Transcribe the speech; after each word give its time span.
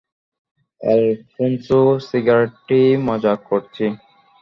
Alphonso 0.81 1.79
সিগারেটি 2.07 2.81
মজা 3.07 3.33
করছি। 3.47 3.85